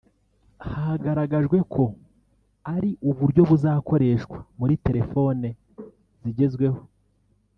Hagaragajwe 0.71 1.57
ko 1.73 1.83
ari 2.73 2.89
uburyo 3.09 3.41
buzakoreshwa 3.49 4.37
muri 4.59 4.73
telefone 4.85 5.47
zigezweho 6.21 6.79